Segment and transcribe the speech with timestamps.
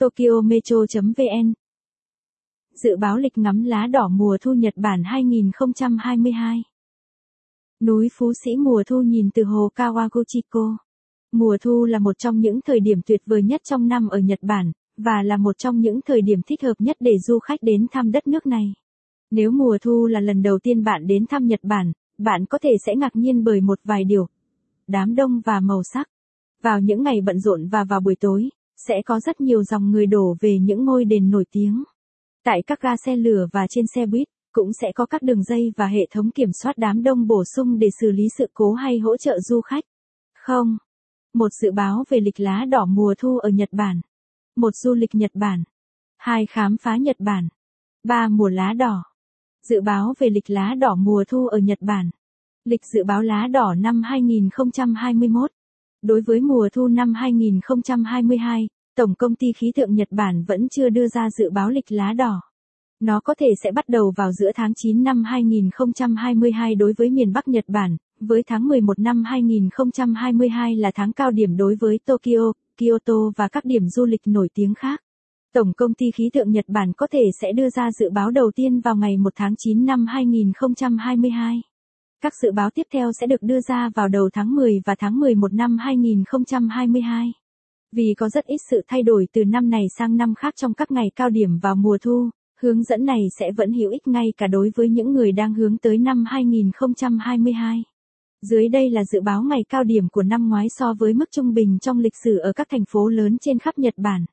[0.00, 1.52] Tokyo Metro.vn
[2.74, 6.62] Dự báo lịch ngắm lá đỏ mùa thu Nhật Bản 2022
[7.82, 10.76] Núi Phú Sĩ mùa thu nhìn từ hồ Kawaguchiko.
[11.32, 14.38] Mùa thu là một trong những thời điểm tuyệt vời nhất trong năm ở Nhật
[14.42, 17.86] Bản, và là một trong những thời điểm thích hợp nhất để du khách đến
[17.92, 18.72] thăm đất nước này.
[19.30, 22.70] Nếu mùa thu là lần đầu tiên bạn đến thăm Nhật Bản, bạn có thể
[22.86, 24.26] sẽ ngạc nhiên bởi một vài điều.
[24.86, 26.08] Đám đông và màu sắc.
[26.62, 28.48] Vào những ngày bận rộn và vào buổi tối,
[28.88, 31.84] sẽ có rất nhiều dòng người đổ về những ngôi đền nổi tiếng.
[32.44, 35.72] Tại các ga xe lửa và trên xe buýt, cũng sẽ có các đường dây
[35.76, 38.98] và hệ thống kiểm soát đám đông bổ sung để xử lý sự cố hay
[38.98, 39.84] hỗ trợ du khách.
[40.34, 40.76] Không.
[41.34, 44.00] Một dự báo về lịch lá đỏ mùa thu ở Nhật Bản.
[44.56, 45.64] Một du lịch Nhật Bản.
[46.16, 47.48] Hai khám phá Nhật Bản.
[48.04, 49.04] Ba mùa lá đỏ.
[49.66, 52.10] Dự báo về lịch lá đỏ mùa thu ở Nhật Bản.
[52.64, 55.50] Lịch dự báo lá đỏ năm 2021.
[56.02, 60.88] Đối với mùa thu năm 2022, Tổng công ty khí tượng Nhật Bản vẫn chưa
[60.88, 62.40] đưa ra dự báo lịch lá đỏ.
[63.00, 67.32] Nó có thể sẽ bắt đầu vào giữa tháng 9 năm 2022 đối với miền
[67.32, 72.52] Bắc Nhật Bản, với tháng 11 năm 2022 là tháng cao điểm đối với Tokyo,
[72.76, 75.00] Kyoto và các điểm du lịch nổi tiếng khác.
[75.54, 78.50] Tổng công ty khí tượng Nhật Bản có thể sẽ đưa ra dự báo đầu
[78.54, 81.62] tiên vào ngày 1 tháng 9 năm 2022.
[82.22, 85.20] Các dự báo tiếp theo sẽ được đưa ra vào đầu tháng 10 và tháng
[85.20, 87.32] 11 năm 2022.
[87.92, 90.90] Vì có rất ít sự thay đổi từ năm này sang năm khác trong các
[90.90, 94.46] ngày cao điểm vào mùa thu, hướng dẫn này sẽ vẫn hữu ích ngay cả
[94.46, 97.82] đối với những người đang hướng tới năm 2022.
[98.42, 101.54] Dưới đây là dự báo ngày cao điểm của năm ngoái so với mức trung
[101.54, 104.24] bình trong lịch sử ở các thành phố lớn trên khắp Nhật Bản.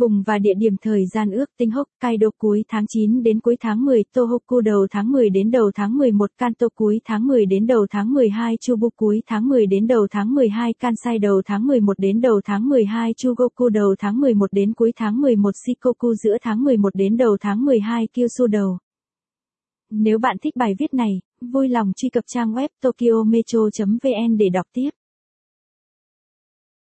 [0.00, 3.84] Vùng và địa điểm thời gian ước tính Hokkaido cuối tháng 9 đến cuối tháng
[3.84, 7.86] 10, Tohoku đầu tháng 10 đến đầu tháng 11, Kanto cuối tháng 10 đến đầu
[7.90, 12.20] tháng 12, Chubu cuối tháng 10 đến đầu tháng 12, Kansai đầu tháng 11 đến
[12.20, 16.94] đầu tháng 12, Chugoku đầu tháng 11 đến cuối tháng 11, Shikoku giữa tháng 11
[16.94, 18.78] đến đầu tháng 12, Kyushu đầu.
[19.90, 24.66] Nếu bạn thích bài viết này, vui lòng truy cập trang web tokyometro.vn để đọc
[24.72, 24.90] tiếp.